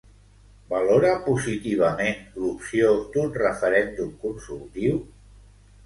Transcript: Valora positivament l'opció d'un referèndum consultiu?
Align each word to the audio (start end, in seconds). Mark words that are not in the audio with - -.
Valora 0.71 1.11
positivament 1.27 2.41
l'opció 2.45 2.91
d'un 3.13 3.33
referèndum 3.39 4.13
consultiu? 4.29 5.03